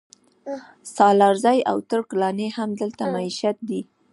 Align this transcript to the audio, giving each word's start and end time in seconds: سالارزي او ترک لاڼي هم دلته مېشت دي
سالارزي 0.95 1.59
او 1.69 1.77
ترک 1.89 2.07
لاڼي 2.21 2.47
هم 2.57 2.69
دلته 2.81 3.03
مېشت 3.13 3.57
دي 3.69 3.81